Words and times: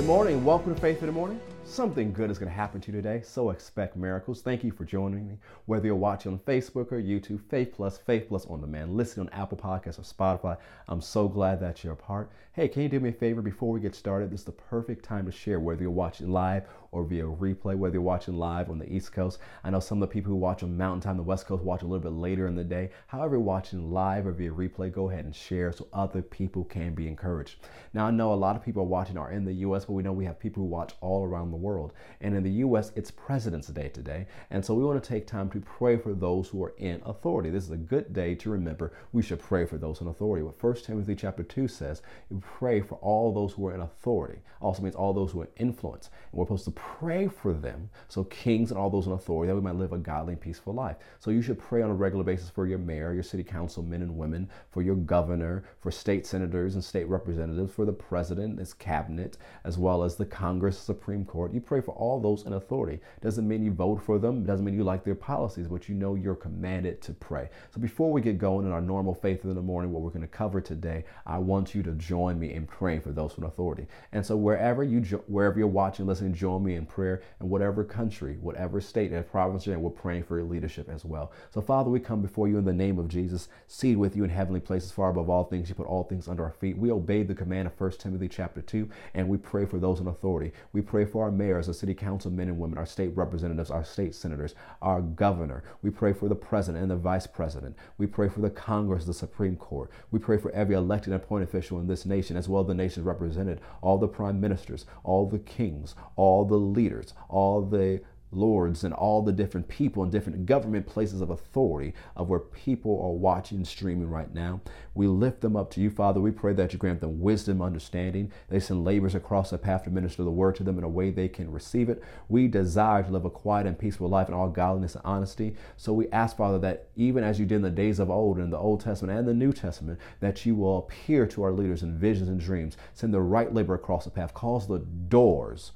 Good 0.00 0.06
morning. 0.06 0.42
Welcome 0.46 0.74
to 0.74 0.80
Faith 0.80 1.00
in 1.00 1.08
the 1.08 1.12
Morning. 1.12 1.38
Something 1.62 2.10
good 2.10 2.30
is 2.30 2.38
going 2.38 2.48
to 2.48 2.56
happen 2.56 2.80
to 2.80 2.90
you 2.90 2.96
today, 2.96 3.20
so 3.22 3.50
expect 3.50 3.98
miracles. 3.98 4.40
Thank 4.40 4.64
you 4.64 4.72
for 4.72 4.86
joining 4.86 5.28
me. 5.28 5.36
Whether 5.66 5.88
you're 5.88 5.94
watching 5.94 6.32
on 6.32 6.38
Facebook 6.38 6.90
or 6.90 7.02
YouTube, 7.02 7.38
Faith 7.50 7.74
Plus, 7.76 7.98
Faith 7.98 8.28
Plus 8.28 8.46
on 8.46 8.62
demand, 8.62 8.96
listening 8.96 9.28
on 9.28 9.38
Apple 9.38 9.58
Podcasts 9.58 9.98
or 9.98 10.02
Spotify, 10.02 10.56
I'm 10.88 11.02
so 11.02 11.28
glad 11.28 11.60
that 11.60 11.84
you're 11.84 11.92
a 11.92 11.96
part. 11.96 12.30
Hey, 12.54 12.66
can 12.66 12.80
you 12.80 12.88
do 12.88 12.98
me 12.98 13.10
a 13.10 13.12
favor 13.12 13.42
before 13.42 13.72
we 13.72 13.80
get 13.80 13.94
started? 13.94 14.30
This 14.30 14.40
is 14.40 14.46
the 14.46 14.52
perfect 14.52 15.04
time 15.04 15.26
to 15.26 15.32
share, 15.32 15.60
whether 15.60 15.82
you're 15.82 15.90
watching 15.90 16.30
live 16.30 16.66
or 16.92 17.04
via 17.04 17.24
replay, 17.24 17.76
whether 17.76 17.94
you're 17.94 18.02
watching 18.02 18.36
live 18.36 18.70
on 18.70 18.78
the 18.78 18.92
East 18.92 19.12
Coast. 19.12 19.38
I 19.62 19.70
know 19.70 19.80
some 19.80 20.02
of 20.02 20.08
the 20.08 20.12
people 20.12 20.30
who 20.30 20.36
watch 20.36 20.62
on 20.62 20.76
Mountain 20.76 21.02
Time, 21.02 21.16
the 21.16 21.22
West 21.22 21.46
Coast, 21.46 21.62
watch 21.62 21.82
a 21.82 21.86
little 21.86 22.00
bit 22.00 22.18
later 22.18 22.46
in 22.46 22.54
the 22.54 22.64
day. 22.64 22.90
However, 23.06 23.38
watching 23.38 23.92
live 23.92 24.26
or 24.26 24.32
via 24.32 24.50
replay, 24.50 24.92
go 24.92 25.10
ahead 25.10 25.24
and 25.24 25.34
share 25.34 25.72
so 25.72 25.86
other 25.92 26.22
people 26.22 26.64
can 26.64 26.94
be 26.94 27.06
encouraged. 27.06 27.56
Now, 27.92 28.06
I 28.06 28.10
know 28.10 28.32
a 28.32 28.34
lot 28.34 28.56
of 28.56 28.64
people 28.64 28.82
are 28.82 28.86
watching 28.86 29.18
are 29.18 29.30
in 29.32 29.44
the 29.44 29.52
U.S., 29.54 29.84
but 29.84 29.92
we 29.92 30.02
know 30.02 30.12
we 30.12 30.24
have 30.24 30.38
people 30.38 30.62
who 30.62 30.68
watch 30.68 30.94
all 31.00 31.24
around 31.24 31.50
the 31.50 31.56
world. 31.56 31.92
And 32.20 32.34
in 32.34 32.42
the 32.42 32.50
U.S., 32.50 32.92
it's 32.96 33.10
President's 33.10 33.68
Day 33.68 33.88
today. 33.88 34.26
And 34.50 34.64
so 34.64 34.74
we 34.74 34.84
want 34.84 35.02
to 35.02 35.08
take 35.08 35.26
time 35.26 35.50
to 35.50 35.60
pray 35.60 35.96
for 35.96 36.14
those 36.14 36.48
who 36.48 36.62
are 36.64 36.74
in 36.78 37.02
authority. 37.04 37.50
This 37.50 37.64
is 37.64 37.70
a 37.70 37.76
good 37.76 38.12
day 38.12 38.34
to 38.36 38.50
remember 38.50 38.92
we 39.12 39.22
should 39.22 39.40
pray 39.40 39.64
for 39.64 39.78
those 39.78 40.00
in 40.00 40.08
authority. 40.08 40.42
What 40.42 40.62
1 40.62 40.74
Timothy 40.76 41.14
chapter 41.14 41.42
2 41.42 41.68
says, 41.68 42.02
pray 42.40 42.80
for 42.80 42.96
all 42.96 43.32
those 43.32 43.52
who 43.52 43.66
are 43.66 43.74
in 43.74 43.80
authority. 43.80 44.40
Also 44.60 44.82
means 44.82 44.94
all 44.94 45.12
those 45.12 45.32
who 45.32 45.42
are 45.42 45.50
influence. 45.56 46.10
And 46.30 46.38
we're 46.38 46.46
supposed 46.46 46.64
to 46.64 46.70
pray 46.98 47.28
for 47.28 47.52
them, 47.52 47.88
so 48.08 48.24
kings 48.24 48.70
and 48.70 48.78
all 48.78 48.90
those 48.90 49.06
in 49.06 49.12
authority, 49.12 49.48
that 49.48 49.54
we 49.54 49.62
might 49.62 49.74
live 49.74 49.92
a 49.92 49.98
godly 49.98 50.34
and 50.34 50.40
peaceful 50.40 50.74
life. 50.74 50.96
So 51.18 51.30
you 51.30 51.40
should 51.40 51.58
pray 51.58 51.82
on 51.82 51.90
a 51.90 51.94
regular 51.94 52.24
basis 52.24 52.50
for 52.50 52.66
your 52.66 52.78
mayor, 52.78 53.14
your 53.14 53.22
city 53.22 53.42
council 53.42 53.82
men 53.82 54.02
and 54.02 54.16
women, 54.16 54.48
for 54.70 54.82
your 54.82 54.96
governor, 54.96 55.64
for 55.80 55.90
state 55.90 56.26
senators 56.26 56.74
and 56.74 56.84
state 56.84 57.08
representatives, 57.08 57.72
for 57.72 57.84
the 57.84 57.92
president, 57.92 58.58
his 58.58 58.74
cabinet, 58.74 59.38
as 59.64 59.78
well 59.78 60.02
as 60.02 60.16
the 60.16 60.26
Congress, 60.26 60.78
Supreme 60.78 61.24
Court. 61.24 61.54
You 61.54 61.60
pray 61.60 61.80
for 61.80 61.92
all 61.92 62.20
those 62.20 62.44
in 62.44 62.52
authority. 62.52 63.00
Doesn't 63.22 63.48
mean 63.48 63.64
you 63.64 63.72
vote 63.72 64.02
for 64.02 64.18
them, 64.18 64.44
doesn't 64.44 64.64
mean 64.64 64.74
you 64.74 64.84
like 64.84 65.04
their 65.04 65.14
policies, 65.14 65.68
but 65.68 65.88
you 65.88 65.94
know 65.94 66.14
you're 66.14 66.34
commanded 66.34 67.00
to 67.02 67.12
pray. 67.14 67.48
So 67.74 67.80
before 67.80 68.12
we 68.12 68.20
get 68.20 68.38
going 68.38 68.66
in 68.66 68.72
our 68.72 68.80
normal 68.80 69.14
faith 69.14 69.44
in 69.44 69.54
the 69.54 69.62
morning, 69.62 69.92
what 69.92 70.02
we're 70.02 70.10
going 70.10 70.20
to 70.22 70.28
cover 70.28 70.60
today, 70.60 71.04
I 71.26 71.38
want 71.38 71.74
you 71.74 71.82
to 71.82 71.92
join 71.92 72.38
me 72.38 72.52
in 72.52 72.66
praying 72.66 73.00
for 73.00 73.12
those 73.12 73.36
in 73.38 73.44
authority. 73.44 73.86
And 74.12 74.24
so 74.24 74.36
wherever 74.36 74.84
you 74.84 75.00
wherever 75.26 75.58
you're 75.58 75.68
watching, 75.68 76.06
listening, 76.06 76.34
join 76.34 76.62
me 76.62 76.69
in 76.74 76.86
prayer 76.86 77.22
in 77.40 77.48
whatever 77.48 77.84
country, 77.84 78.38
whatever 78.40 78.80
state 78.80 79.12
and 79.12 79.26
province 79.30 79.66
you're 79.66 79.74
in, 79.74 79.82
we're 79.82 79.90
praying 79.90 80.24
for 80.24 80.38
your 80.38 80.46
leadership 80.46 80.88
as 80.88 81.04
well. 81.04 81.32
So 81.50 81.60
Father, 81.60 81.90
we 81.90 82.00
come 82.00 82.22
before 82.22 82.48
you 82.48 82.58
in 82.58 82.64
the 82.64 82.72
name 82.72 82.98
of 82.98 83.08
Jesus, 83.08 83.48
seated 83.66 83.98
with 83.98 84.16
you 84.16 84.24
in 84.24 84.30
heavenly 84.30 84.60
places, 84.60 84.92
far 84.92 85.10
above 85.10 85.30
all 85.30 85.44
things. 85.44 85.68
You 85.68 85.74
put 85.74 85.86
all 85.86 86.04
things 86.04 86.28
under 86.28 86.44
our 86.44 86.52
feet. 86.52 86.78
We 86.78 86.90
obey 86.90 87.22
the 87.22 87.34
command 87.34 87.66
of 87.66 87.78
1 87.78 87.92
Timothy 87.92 88.28
chapter 88.28 88.62
2, 88.62 88.88
and 89.14 89.28
we 89.28 89.38
pray 89.38 89.64
for 89.66 89.78
those 89.78 90.00
in 90.00 90.06
authority. 90.06 90.52
We 90.72 90.80
pray 90.80 91.04
for 91.04 91.24
our 91.24 91.30
mayors, 91.30 91.68
our 91.68 91.74
city 91.74 91.94
council 91.94 92.30
men 92.30 92.48
and 92.48 92.58
women, 92.58 92.78
our 92.78 92.86
state 92.86 93.16
representatives, 93.16 93.70
our 93.70 93.84
state 93.84 94.14
senators, 94.14 94.54
our 94.82 95.00
governor. 95.00 95.64
We 95.82 95.90
pray 95.90 96.12
for 96.12 96.28
the 96.28 96.34
president 96.34 96.82
and 96.82 96.90
the 96.90 96.96
vice 96.96 97.26
president. 97.26 97.76
We 97.98 98.06
pray 98.06 98.28
for 98.28 98.40
the 98.40 98.50
Congress, 98.50 99.04
the 99.04 99.14
Supreme 99.14 99.56
Court. 99.56 99.90
We 100.10 100.18
pray 100.18 100.38
for 100.38 100.50
every 100.52 100.74
elected 100.74 101.12
and 101.12 101.22
appointed 101.22 101.48
official 101.48 101.80
in 101.80 101.86
this 101.86 102.06
nation, 102.06 102.36
as 102.36 102.48
well 102.48 102.62
as 102.62 102.68
the 102.68 102.74
nations 102.74 103.04
represented, 103.06 103.60
all 103.82 103.98
the 103.98 104.08
prime 104.08 104.40
ministers, 104.40 104.86
all 105.04 105.26
the 105.28 105.38
kings, 105.38 105.94
all 106.16 106.44
the 106.44 106.56
leaders, 106.60 107.14
all 107.28 107.62
the 107.62 108.00
lords 108.32 108.84
and 108.84 108.94
all 108.94 109.22
the 109.22 109.32
different 109.32 109.68
people 109.68 110.02
and 110.02 110.12
different 110.12 110.46
government 110.46 110.86
places 110.86 111.20
of 111.20 111.30
authority 111.30 111.92
of 112.16 112.28
where 112.28 112.38
people 112.38 113.00
are 113.02 113.12
watching 113.12 113.64
streaming 113.64 114.08
right 114.08 114.32
now. 114.32 114.60
We 114.94 115.06
lift 115.06 115.40
them 115.40 115.56
up 115.56 115.70
to 115.72 115.80
you, 115.80 115.90
Father. 115.90 116.20
We 116.20 116.30
pray 116.30 116.52
that 116.54 116.72
you 116.72 116.78
grant 116.78 117.00
them 117.00 117.20
wisdom, 117.20 117.62
understanding. 117.62 118.32
They 118.48 118.60
send 118.60 118.84
laborers 118.84 119.14
across 119.14 119.50
the 119.50 119.58
path 119.58 119.84
to 119.84 119.90
minister 119.90 120.22
the 120.22 120.30
word 120.30 120.56
to 120.56 120.62
them 120.62 120.78
in 120.78 120.84
a 120.84 120.88
way 120.88 121.10
they 121.10 121.28
can 121.28 121.50
receive 121.50 121.88
it. 121.88 122.02
We 122.28 122.48
desire 122.48 123.02
to 123.02 123.10
live 123.10 123.24
a 123.24 123.30
quiet 123.30 123.66
and 123.66 123.78
peaceful 123.78 124.08
life 124.08 124.28
in 124.28 124.34
all 124.34 124.48
godliness 124.48 124.94
and 124.94 125.04
honesty. 125.04 125.56
So 125.76 125.92
we 125.92 126.08
ask, 126.10 126.36
Father, 126.36 126.58
that 126.60 126.88
even 126.96 127.24
as 127.24 127.38
you 127.38 127.46
did 127.46 127.56
in 127.56 127.62
the 127.62 127.70
days 127.70 127.98
of 127.98 128.10
old 128.10 128.38
in 128.38 128.50
the 128.50 128.58
Old 128.58 128.80
Testament 128.80 129.18
and 129.18 129.26
the 129.26 129.34
New 129.34 129.52
Testament, 129.52 129.98
that 130.20 130.46
you 130.46 130.54
will 130.54 130.78
appear 130.78 131.26
to 131.26 131.42
our 131.42 131.52
leaders 131.52 131.82
in 131.82 131.98
visions 131.98 132.28
and 132.28 132.40
dreams, 132.40 132.76
send 132.94 133.12
the 133.12 133.20
right 133.20 133.52
labor 133.52 133.74
across 133.74 134.04
the 134.04 134.10
path, 134.10 134.34
cause 134.34 134.68
the 134.68 134.78
doors 134.78 135.72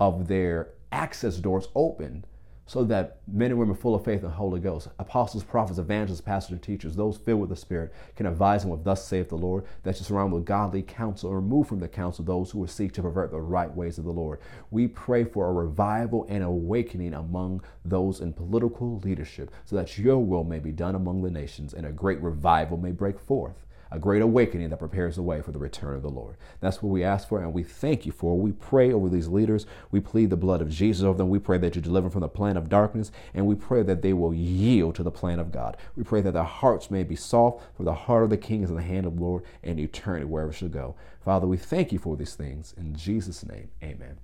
of 0.00 0.28
their 0.28 0.70
access 0.92 1.36
doors 1.36 1.68
opened 1.74 2.26
so 2.68 2.82
that 2.82 3.20
men 3.28 3.52
and 3.52 3.60
women 3.60 3.76
full 3.76 3.94
of 3.94 4.04
faith 4.04 4.24
and 4.24 4.32
Holy 4.32 4.58
Ghost, 4.58 4.88
apostles, 4.98 5.44
prophets, 5.44 5.78
evangelists, 5.78 6.20
pastors, 6.20 6.52
and 6.52 6.62
teachers, 6.62 6.96
those 6.96 7.16
filled 7.16 7.40
with 7.40 7.50
the 7.50 7.56
Spirit, 7.56 7.92
can 8.16 8.26
advise 8.26 8.62
them 8.62 8.72
with 8.72 8.82
thus 8.82 9.06
saith 9.06 9.28
the 9.28 9.36
Lord, 9.36 9.64
that 9.84 9.96
you 9.98 10.04
surround 10.04 10.32
with 10.32 10.44
godly 10.44 10.82
counsel 10.82 11.30
and 11.30 11.36
remove 11.36 11.68
from 11.68 11.78
the 11.78 11.86
counsel 11.86 12.24
those 12.24 12.50
who 12.50 12.58
would 12.58 12.70
seek 12.70 12.92
to 12.94 13.02
pervert 13.02 13.30
the 13.30 13.40
right 13.40 13.72
ways 13.72 13.98
of 13.98 14.04
the 14.04 14.10
Lord. 14.10 14.40
We 14.72 14.88
pray 14.88 15.22
for 15.22 15.48
a 15.48 15.52
revival 15.52 16.26
and 16.28 16.42
awakening 16.42 17.14
among 17.14 17.62
those 17.84 18.20
in 18.20 18.32
political 18.32 18.98
leadership, 18.98 19.52
so 19.64 19.76
that 19.76 19.96
your 19.96 20.18
will 20.18 20.44
may 20.44 20.58
be 20.58 20.72
done 20.72 20.96
among 20.96 21.22
the 21.22 21.30
nations 21.30 21.72
and 21.72 21.86
a 21.86 21.92
great 21.92 22.20
revival 22.20 22.76
may 22.76 22.90
break 22.90 23.20
forth 23.20 23.64
a 23.90 23.98
great 23.98 24.22
awakening 24.22 24.70
that 24.70 24.78
prepares 24.78 25.16
the 25.16 25.22
way 25.22 25.40
for 25.40 25.52
the 25.52 25.58
return 25.58 25.94
of 25.94 26.02
the 26.02 26.08
Lord. 26.08 26.36
That's 26.60 26.82
what 26.82 26.90
we 26.90 27.04
ask 27.04 27.28
for, 27.28 27.40
and 27.40 27.52
we 27.52 27.62
thank 27.62 28.06
you 28.06 28.12
for. 28.12 28.38
We 28.38 28.52
pray 28.52 28.92
over 28.92 29.08
these 29.08 29.28
leaders. 29.28 29.66
We 29.90 30.00
plead 30.00 30.30
the 30.30 30.36
blood 30.36 30.60
of 30.60 30.70
Jesus 30.70 31.04
over 31.04 31.16
them. 31.16 31.28
We 31.28 31.38
pray 31.38 31.58
that 31.58 31.76
you 31.76 31.82
deliver 31.82 32.06
them 32.06 32.12
from 32.12 32.20
the 32.22 32.28
plan 32.28 32.56
of 32.56 32.68
darkness, 32.68 33.12
and 33.34 33.46
we 33.46 33.54
pray 33.54 33.82
that 33.82 34.02
they 34.02 34.12
will 34.12 34.34
yield 34.34 34.94
to 34.96 35.02
the 35.02 35.10
plan 35.10 35.38
of 35.38 35.52
God. 35.52 35.76
We 35.96 36.02
pray 36.02 36.20
that 36.22 36.32
their 36.32 36.42
hearts 36.42 36.90
may 36.90 37.04
be 37.04 37.16
soft, 37.16 37.62
for 37.76 37.84
the 37.84 37.94
heart 37.94 38.24
of 38.24 38.30
the 38.30 38.36
king 38.36 38.62
is 38.62 38.70
in 38.70 38.76
the 38.76 38.82
hand 38.82 39.06
of 39.06 39.16
the 39.16 39.22
Lord, 39.22 39.44
and 39.62 39.78
eternity 39.78 40.26
wherever 40.26 40.50
it 40.50 40.54
should 40.54 40.72
go. 40.72 40.96
Father, 41.24 41.46
we 41.46 41.56
thank 41.56 41.92
you 41.92 41.98
for 41.98 42.16
these 42.16 42.34
things. 42.34 42.74
In 42.76 42.94
Jesus' 42.94 43.44
name, 43.44 43.68
amen. 43.82 44.18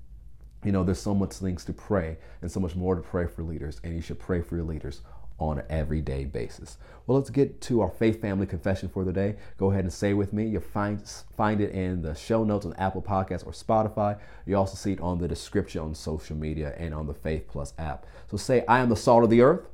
You 0.65 0.71
know, 0.71 0.85
there's 0.85 1.01
so 1.01 1.15
much 1.15 1.33
things 1.33 1.65
to 1.65 1.73
pray 1.73 2.19
and 2.41 2.51
so 2.51 2.61
much 2.61 2.77
more 2.77 2.95
to 2.95 3.01
pray 3.01 3.27
for 3.27 3.43
leaders, 3.43 3.81
and 3.83 3.95
you 3.95 4.01
should 4.01 4.21
pray 4.21 4.41
for 4.41 4.57
your 4.57 4.65
leaders 4.65 5.01
on 5.43 5.59
an 5.59 5.65
everyday 5.69 6.25
basis. 6.25 6.79
Well, 7.07 7.19
let's 7.19 7.31
get 7.31 7.61
to 7.63 7.81
our 7.81 7.91
faith 7.91 8.21
family 8.21 8.47
confession 8.47 8.89
for 8.89 9.05
the 9.05 9.13
day. 9.13 9.37
Go 9.59 9.71
ahead 9.71 9.85
and 9.85 9.93
say 9.93 10.15
with 10.15 10.33
me. 10.33 10.47
You'll 10.47 10.61
find, 10.61 11.03
find 11.37 11.61
it 11.61 11.71
in 11.73 12.03
the 12.03 12.15
show 12.15 12.45
notes 12.45 12.65
on 12.65 12.75
Apple 12.75 13.03
Podcasts 13.03 13.47
or 13.47 13.53
Spotify. 13.53 14.19
You 14.47 14.57
also 14.57 14.77
see 14.77 14.93
it 14.93 15.01
on 15.01 15.19
the 15.19 15.29
description 15.29 15.83
on 15.83 15.95
social 15.95 16.37
media 16.37 16.75
and 16.79 16.95
on 16.95 17.07
the 17.07 17.15
Faith 17.15 17.49
Plus 17.49 17.75
app. 17.79 18.07
So 18.31 18.37
say, 18.37 18.65
I 18.69 18.79
am 18.79 18.89
the 18.89 18.97
salt 18.97 19.25
of 19.25 19.31
the 19.31 19.43
earth. 19.43 19.67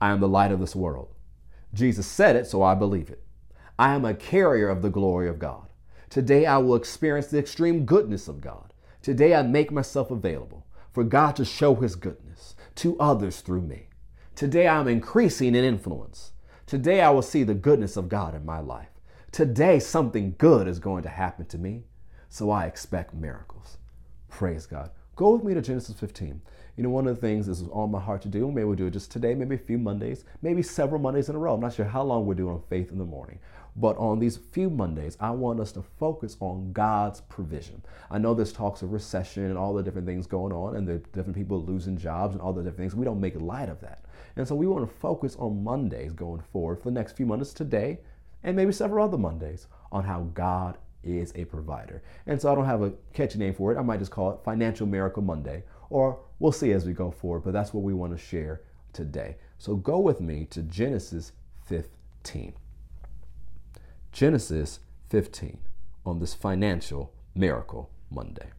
I 0.00 0.10
am 0.10 0.20
the 0.20 0.28
light 0.28 0.52
of 0.52 0.60
this 0.60 0.74
world. 0.74 1.14
Jesus 1.72 2.06
said 2.06 2.36
it, 2.36 2.46
so 2.46 2.62
I 2.62 2.74
believe 2.74 3.10
it. 3.10 3.22
I 3.78 3.94
am 3.94 4.04
a 4.04 4.14
carrier 4.14 4.68
of 4.68 4.82
the 4.82 4.90
glory 4.90 5.28
of 5.28 5.38
God. 5.38 5.68
Today 6.10 6.46
I 6.46 6.58
will 6.58 6.76
experience 6.76 7.28
the 7.28 7.38
extreme 7.38 7.84
goodness 7.84 8.28
of 8.28 8.40
God. 8.40 8.72
Today 9.02 9.34
I 9.34 9.42
make 9.42 9.72
myself 9.72 10.10
available 10.10 10.66
for 10.92 11.04
God 11.04 11.36
to 11.36 11.44
show 11.44 11.74
his 11.74 11.96
goodness 11.96 12.54
to 12.76 12.98
others 12.98 13.40
through 13.40 13.62
me. 13.62 13.88
Today 14.34 14.66
I'm 14.66 14.88
increasing 14.88 15.54
in 15.54 15.64
influence. 15.64 16.32
Today 16.66 17.00
I 17.00 17.10
will 17.10 17.22
see 17.22 17.44
the 17.44 17.54
goodness 17.54 17.96
of 17.96 18.08
God 18.08 18.34
in 18.34 18.44
my 18.44 18.58
life. 18.58 18.88
Today 19.30 19.78
something 19.78 20.34
good 20.38 20.66
is 20.66 20.80
going 20.80 21.04
to 21.04 21.08
happen 21.08 21.46
to 21.46 21.58
me, 21.58 21.84
so 22.30 22.50
I 22.50 22.66
expect 22.66 23.14
miracles. 23.14 23.78
Praise 24.28 24.66
God. 24.66 24.90
Go 25.14 25.36
with 25.36 25.44
me 25.44 25.54
to 25.54 25.62
Genesis 25.62 25.94
15. 26.00 26.42
You 26.76 26.82
know, 26.82 26.90
one 26.90 27.06
of 27.06 27.14
the 27.14 27.20
things 27.20 27.46
this 27.46 27.60
is 27.60 27.68
on 27.70 27.92
my 27.92 28.00
heart 28.00 28.22
to 28.22 28.28
do, 28.28 28.50
maybe 28.50 28.64
we'll 28.64 28.74
do 28.74 28.88
it 28.88 28.94
just 28.94 29.12
today, 29.12 29.36
maybe 29.36 29.54
a 29.54 29.58
few 29.58 29.78
Mondays, 29.78 30.24
maybe 30.42 30.62
several 30.62 31.00
Mondays 31.00 31.28
in 31.28 31.36
a 31.36 31.38
row. 31.38 31.54
I'm 31.54 31.60
not 31.60 31.74
sure 31.74 31.84
how 31.84 32.02
long 32.02 32.26
we're 32.26 32.34
doing 32.34 32.60
Faith 32.68 32.90
in 32.90 32.98
the 32.98 33.04
Morning. 33.04 33.38
But 33.76 33.96
on 33.98 34.20
these 34.20 34.36
few 34.36 34.70
Mondays, 34.70 35.16
I 35.18 35.30
want 35.30 35.58
us 35.58 35.72
to 35.72 35.82
focus 35.82 36.36
on 36.38 36.72
God's 36.72 37.22
provision. 37.22 37.82
I 38.10 38.18
know 38.18 38.32
there's 38.32 38.52
talks 38.52 38.82
of 38.82 38.92
recession 38.92 39.44
and 39.44 39.58
all 39.58 39.74
the 39.74 39.82
different 39.82 40.06
things 40.06 40.28
going 40.28 40.52
on, 40.52 40.76
and 40.76 40.86
the 40.86 40.98
different 41.12 41.34
people 41.34 41.60
losing 41.60 41.96
jobs 41.96 42.34
and 42.34 42.42
all 42.42 42.52
the 42.52 42.62
different 42.62 42.78
things. 42.78 42.94
We 42.94 43.04
don't 43.04 43.20
make 43.20 43.40
light 43.40 43.68
of 43.68 43.80
that. 43.80 44.04
And 44.36 44.46
so 44.46 44.54
we 44.54 44.66
want 44.66 44.88
to 44.88 44.96
focus 44.98 45.36
on 45.38 45.64
Mondays 45.64 46.12
going 46.12 46.42
forward 46.52 46.78
for 46.78 46.84
the 46.84 46.94
next 46.94 47.16
few 47.16 47.26
Mondays 47.26 47.52
today, 47.52 47.98
and 48.44 48.56
maybe 48.56 48.72
several 48.72 49.04
other 49.04 49.18
Mondays 49.18 49.66
on 49.90 50.04
how 50.04 50.28
God 50.34 50.78
is 51.02 51.32
a 51.34 51.44
provider. 51.44 52.02
And 52.26 52.40
so 52.40 52.52
I 52.52 52.54
don't 52.54 52.64
have 52.64 52.82
a 52.82 52.92
catchy 53.12 53.38
name 53.38 53.54
for 53.54 53.72
it. 53.72 53.78
I 53.78 53.82
might 53.82 53.98
just 53.98 54.10
call 54.10 54.30
it 54.32 54.44
Financial 54.44 54.86
Miracle 54.86 55.22
Monday, 55.22 55.64
or 55.90 56.20
we'll 56.38 56.52
see 56.52 56.72
as 56.72 56.86
we 56.86 56.92
go 56.92 57.10
forward, 57.10 57.40
but 57.40 57.52
that's 57.52 57.74
what 57.74 57.82
we 57.82 57.92
want 57.92 58.16
to 58.16 58.18
share 58.18 58.62
today. 58.92 59.36
So 59.58 59.74
go 59.74 59.98
with 59.98 60.20
me 60.20 60.46
to 60.46 60.62
Genesis 60.62 61.32
15. 61.66 62.54
Genesis 64.14 64.78
15 65.08 65.58
on 66.06 66.20
this 66.20 66.34
financial 66.34 67.12
miracle 67.34 67.90
Monday. 68.12 68.50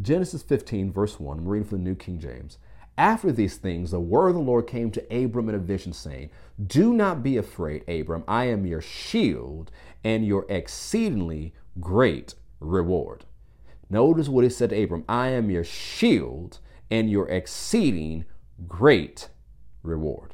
Genesis 0.00 0.42
15, 0.42 0.90
verse 0.90 1.20
1, 1.20 1.40
I'm 1.40 1.46
reading 1.46 1.68
from 1.68 1.84
the 1.84 1.90
New 1.90 1.94
King 1.94 2.18
James. 2.18 2.56
After 2.96 3.30
these 3.30 3.58
things, 3.58 3.90
the 3.90 4.00
word 4.00 4.30
of 4.30 4.36
the 4.36 4.40
Lord 4.40 4.66
came 4.66 4.90
to 4.92 5.04
Abram 5.14 5.50
in 5.50 5.54
a 5.54 5.58
vision, 5.58 5.92
saying, 5.92 6.30
Do 6.66 6.94
not 6.94 7.22
be 7.22 7.36
afraid, 7.36 7.86
Abram. 7.86 8.24
I 8.26 8.46
am 8.46 8.64
your 8.64 8.80
shield 8.80 9.70
and 10.02 10.26
your 10.26 10.46
exceedingly 10.48 11.52
great 11.78 12.34
reward. 12.58 13.26
Notice 13.90 14.30
what 14.30 14.44
he 14.44 14.50
said 14.50 14.70
to 14.70 14.82
Abram 14.82 15.04
I 15.10 15.28
am 15.28 15.50
your 15.50 15.64
shield 15.64 16.58
and 16.90 17.10
your 17.10 17.28
exceeding 17.28 18.24
great 18.66 19.28
reward. 19.82 20.32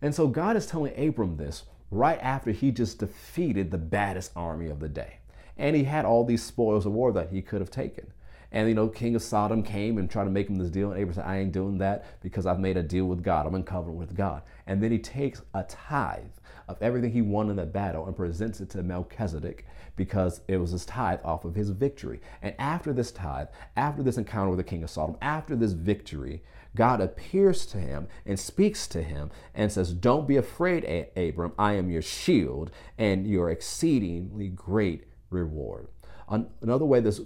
And 0.00 0.14
so 0.14 0.28
God 0.28 0.56
is 0.56 0.64
telling 0.64 0.98
Abram 0.98 1.36
this 1.36 1.64
right 1.90 2.18
after 2.20 2.50
he 2.50 2.70
just 2.70 2.98
defeated 2.98 3.70
the 3.70 3.78
baddest 3.78 4.32
army 4.36 4.68
of 4.68 4.80
the 4.80 4.88
day. 4.88 5.18
And 5.56 5.74
he 5.74 5.84
had 5.84 6.04
all 6.04 6.24
these 6.24 6.42
spoils 6.42 6.86
of 6.86 6.92
war 6.92 7.12
that 7.12 7.30
he 7.30 7.42
could 7.42 7.60
have 7.60 7.70
taken. 7.70 8.12
And 8.50 8.68
you 8.68 8.74
know, 8.74 8.88
King 8.88 9.14
of 9.14 9.22
Sodom 9.22 9.62
came 9.62 9.98
and 9.98 10.10
tried 10.10 10.24
to 10.24 10.30
make 10.30 10.48
him 10.48 10.56
this 10.56 10.70
deal, 10.70 10.90
and 10.90 10.98
Abraham 10.98 11.22
said, 11.22 11.30
I 11.30 11.38
ain't 11.38 11.52
doing 11.52 11.78
that 11.78 12.06
because 12.22 12.46
I've 12.46 12.60
made 12.60 12.76
a 12.76 12.82
deal 12.82 13.04
with 13.04 13.22
God. 13.22 13.46
I'm 13.46 13.54
in 13.54 13.62
covenant 13.62 13.98
with 13.98 14.16
God. 14.16 14.42
And 14.66 14.82
then 14.82 14.90
he 14.90 14.98
takes 14.98 15.42
a 15.52 15.64
tithe 15.64 16.30
of 16.68 16.76
everything 16.80 17.12
he 17.12 17.22
won 17.22 17.50
in 17.50 17.56
the 17.56 17.66
battle 17.66 18.06
and 18.06 18.16
presents 18.16 18.60
it 18.60 18.70
to 18.70 18.82
Melchizedek 18.82 19.66
because 19.96 20.42
it 20.48 20.58
was 20.58 20.70
his 20.70 20.84
tithe 20.84 21.20
off 21.24 21.44
of 21.44 21.54
his 21.54 21.70
victory. 21.70 22.20
And 22.42 22.54
after 22.58 22.92
this 22.92 23.10
tithe, 23.10 23.48
after 23.76 24.02
this 24.02 24.18
encounter 24.18 24.50
with 24.50 24.58
the 24.58 24.64
king 24.64 24.82
of 24.82 24.90
Sodom, 24.90 25.16
after 25.20 25.56
this 25.56 25.72
victory, 25.72 26.42
God 26.76 27.00
appears 27.00 27.66
to 27.66 27.78
him 27.78 28.08
and 28.24 28.38
speaks 28.38 28.86
to 28.88 29.02
him 29.02 29.30
and 29.54 29.72
says, 29.72 29.92
Don't 29.92 30.28
be 30.28 30.36
afraid, 30.36 30.84
Abram. 31.16 31.52
I 31.58 31.72
am 31.72 31.90
your 31.90 32.02
shield 32.02 32.70
and 32.98 33.26
your 33.26 33.50
exceedingly 33.50 34.48
great 34.48 35.04
reward. 35.30 35.88
Another 36.28 36.84
way 36.84 37.00
this 37.00 37.18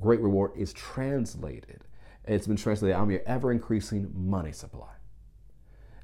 great 0.00 0.20
reward 0.20 0.52
is 0.56 0.72
translated, 0.72 1.84
it's 2.24 2.48
been 2.48 2.56
translated, 2.56 2.96
I'm 2.96 3.10
your 3.10 3.22
ever 3.26 3.52
increasing 3.52 4.10
money 4.14 4.50
supply. 4.50 4.88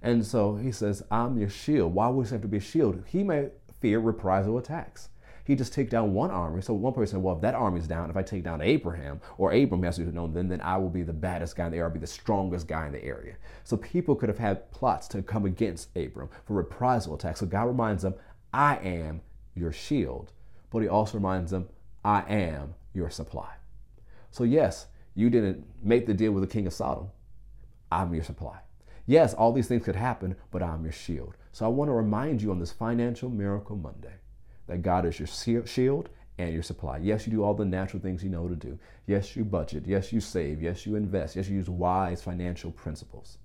And 0.02 0.25
so 0.25 0.56
he 0.56 0.73
says, 0.73 1.02
I'm 1.11 1.38
your 1.38 1.50
shield. 1.50 1.94
Why 1.94 2.08
would 2.08 2.26
he 2.26 2.32
have 2.32 2.43
to 2.43 2.49
be 2.49 2.56
a 2.56 2.61
shield? 2.61 3.02
He 3.06 3.23
may 3.23 3.49
fear 3.81 4.00
reprisal 4.00 4.58
attacks. 4.58 5.08
He 5.44 5.56
just 5.56 5.73
take 5.73 5.91
down 5.91 6.14
one 6.14 6.31
army. 6.31 6.62
So 6.62 6.75
one 6.75 6.93
person 6.93 7.17
said, 7.17 7.23
well, 7.23 7.35
if 7.35 7.41
that 7.43 7.55
army 7.55 7.81
is 7.81 7.88
down, 7.88 8.08
if 8.08 8.17
I 8.17 8.23
take 8.23 8.44
down 8.44 8.61
Abraham 8.61 9.20
or 9.37 9.52
Abram 9.52 9.82
has 9.82 9.97
to 9.97 10.05
know, 10.05 10.26
then, 10.26 10.49
then 10.49 10.61
I 10.61 10.76
will 10.76 10.91
be 10.91 11.02
the 11.02 11.12
baddest 11.12 11.56
guy 11.56 11.67
in 11.67 11.73
the 11.73 11.79
area, 11.79 11.88
I'll 11.88 11.94
be 11.94 11.99
the 11.99 12.06
strongest 12.06 12.69
guy 12.69 12.87
in 12.87 12.93
the 12.93 13.05
area. 13.05 13.35
So 13.64 13.76
people 13.76 14.14
could 14.14 14.29
have 14.29 14.38
had 14.38 14.70
plots 14.70 15.08
to 15.08 15.23
come 15.23 15.47
against 15.47 15.94
Abram 15.97 16.29
for 16.44 16.55
reprisal 16.55 17.14
attacks. 17.14 17.41
So 17.41 17.47
God 17.47 17.64
reminds 17.64 18.02
them, 18.02 18.14
I 18.52 18.76
am 18.76 19.23
your 19.55 19.73
shield. 19.73 20.32
But 20.70 20.82
he 20.82 20.88
also 20.88 21.19
reminds 21.19 21.50
them, 21.50 21.69
I 22.05 22.20
am 22.29 22.75
your 22.94 23.11
supply. 23.11 23.50
So 24.31 24.44
yes, 24.44 24.87
you 25.14 25.31
didn't 25.31 25.67
make 25.82 26.06
the 26.06 26.14
deal 26.14 26.32
with 26.32 26.43
the 26.43 26.52
king 26.52 26.67
of 26.67 26.73
Sodom. 26.73 27.08
I'm 27.91 28.14
your 28.14 28.23
supply. 28.23 28.61
Yes, 29.06 29.35
all 29.35 29.52
these 29.52 29.69
things 29.69 29.85
could 29.85 29.97
happen, 29.97 30.37
but 30.50 30.62
I'm 30.62 30.85
your 30.85 30.93
shield. 30.93 31.35
So 31.52 31.64
I 31.64 31.69
want 31.69 31.88
to 31.88 31.94
remind 31.94 32.43
you 32.43 32.50
on 32.50 32.58
this 32.58 32.73
Financial 32.73 33.29
Miracle 33.29 33.76
Monday 33.76 34.14
that 34.67 34.82
God 34.82 35.05
is 35.05 35.19
your 35.19 35.67
shield 35.67 36.08
and 36.38 36.55
your 36.55 36.62
supply. 36.62 36.99
Yes, 36.99 37.26
you 37.26 37.32
do 37.32 37.43
all 37.43 37.55
the 37.55 37.64
natural 37.64 38.02
things 38.02 38.23
you 38.23 38.31
know 38.31 38.49
to 38.49 38.55
do. 38.55 38.79
Yes, 39.06 39.37
you 39.37 39.44
budget. 39.44 39.85
Yes, 39.87 40.12
you 40.12 40.20
save. 40.20 40.62
Yes, 40.62 40.87
you 40.87 40.97
invest. 40.97 41.37
Yes, 41.37 41.49
you 41.49 41.56
use 41.56 41.69
wise 41.69 42.23
financial 42.23 42.70
principles. 42.70 43.38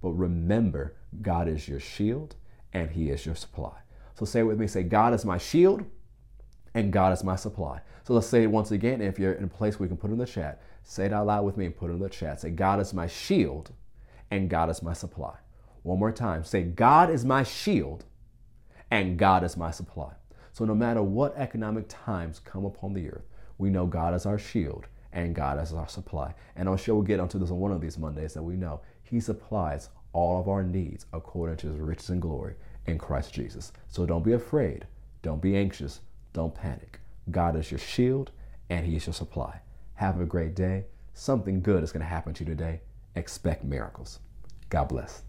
But 0.00 0.10
remember, 0.10 0.96
God 1.22 1.48
is 1.48 1.68
your 1.68 1.80
shield 1.80 2.34
and 2.72 2.90
He 2.90 3.10
is 3.10 3.24
your 3.24 3.36
supply. 3.36 3.78
So 4.14 4.24
say 4.24 4.40
it 4.40 4.44
with 4.44 4.58
me 4.58 4.66
say, 4.66 4.82
God 4.82 5.14
is 5.14 5.24
my 5.24 5.38
shield 5.38 5.84
and 6.74 6.92
God 6.92 7.12
is 7.12 7.24
my 7.24 7.36
supply. 7.36 7.80
So 8.04 8.14
let's 8.14 8.26
say 8.26 8.42
it 8.42 8.50
once 8.50 8.72
again. 8.72 9.00
If 9.00 9.18
you're 9.18 9.34
in 9.34 9.44
a 9.44 9.48
place 9.48 9.78
where 9.78 9.86
you 9.86 9.88
can 9.88 9.96
put 9.96 10.10
it 10.10 10.14
in 10.14 10.18
the 10.18 10.26
chat, 10.26 10.60
say 10.82 11.06
it 11.06 11.12
out 11.12 11.26
loud 11.26 11.44
with 11.44 11.56
me 11.56 11.66
and 11.66 11.76
put 11.76 11.90
it 11.90 11.94
in 11.94 12.00
the 12.00 12.08
chat. 12.08 12.40
Say, 12.40 12.50
God 12.50 12.80
is 12.80 12.92
my 12.92 13.06
shield 13.06 13.70
and 14.32 14.48
God 14.48 14.70
is 14.70 14.82
my 14.82 14.94
supply. 14.94 15.34
One 15.82 15.98
more 15.98 16.10
time. 16.10 16.42
Say, 16.42 16.62
God 16.62 17.10
is 17.10 17.22
my 17.22 17.42
shield 17.42 18.06
and 18.90 19.18
God 19.18 19.44
is 19.44 19.58
my 19.58 19.70
supply. 19.70 20.14
So 20.54 20.64
no 20.64 20.74
matter 20.74 21.02
what 21.02 21.36
economic 21.36 21.84
times 21.86 22.38
come 22.38 22.64
upon 22.64 22.94
the 22.94 23.10
earth, 23.10 23.26
we 23.58 23.68
know 23.68 23.84
God 23.84 24.14
is 24.14 24.24
our 24.24 24.38
shield 24.38 24.86
and 25.12 25.34
God 25.34 25.62
is 25.62 25.74
our 25.74 25.86
supply. 25.86 26.32
And 26.56 26.66
I'm 26.66 26.78
sure 26.78 26.94
we'll 26.94 27.04
get 27.04 27.20
onto 27.20 27.38
this 27.38 27.50
on 27.50 27.58
one 27.58 27.72
of 27.72 27.82
these 27.82 27.98
Mondays 27.98 28.32
that 28.32 28.42
we 28.42 28.56
know 28.56 28.80
He 29.02 29.20
supplies 29.20 29.90
all 30.14 30.40
of 30.40 30.48
our 30.48 30.62
needs 30.62 31.04
according 31.12 31.58
to 31.58 31.66
His 31.66 31.78
riches 31.78 32.08
and 32.08 32.22
glory 32.22 32.54
in 32.86 32.96
Christ 32.96 33.34
Jesus. 33.34 33.70
So 33.88 34.06
don't 34.06 34.24
be 34.24 34.32
afraid. 34.32 34.86
Don't 35.20 35.42
be 35.42 35.58
anxious. 35.58 36.00
Don't 36.32 36.54
panic. 36.54 37.00
God 37.30 37.54
is 37.54 37.70
your 37.70 37.78
shield 37.78 38.30
and 38.70 38.86
He 38.86 38.96
is 38.96 39.04
your 39.04 39.12
supply. 39.12 39.60
Have 39.96 40.22
a 40.22 40.24
great 40.24 40.54
day. 40.54 40.86
Something 41.12 41.60
good 41.60 41.84
is 41.84 41.92
going 41.92 42.00
to 42.00 42.06
happen 42.06 42.32
to 42.32 42.44
you 42.44 42.48
today 42.48 42.80
expect 43.14 43.64
miracles. 43.64 44.18
God 44.68 44.88
bless. 44.88 45.22